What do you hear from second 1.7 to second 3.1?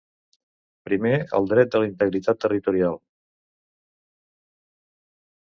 de la integritat territorial.